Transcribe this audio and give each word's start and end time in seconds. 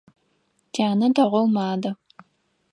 Тянэ 0.73 1.05
дэгъоу 1.15 1.47
мадэ. 1.55 1.91